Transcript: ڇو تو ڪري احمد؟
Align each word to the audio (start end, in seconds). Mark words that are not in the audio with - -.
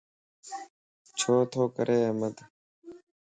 ڇو 1.17 1.33
تو 1.51 1.61
ڪري 1.75 1.97
احمد؟ 2.07 2.35